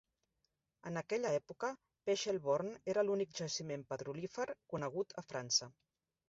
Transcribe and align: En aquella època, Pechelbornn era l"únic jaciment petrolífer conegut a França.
En 0.91 0.95
aquella 1.01 1.33
època, 1.39 1.69
Pechelbornn 2.09 2.79
era 2.95 3.03
l"únic 3.07 3.37
jaciment 3.41 3.85
petrolífer 3.93 4.49
conegut 4.75 5.15
a 5.23 5.27
França. 5.29 5.71